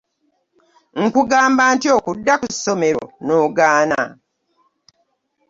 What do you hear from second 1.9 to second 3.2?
okudda ku ssomero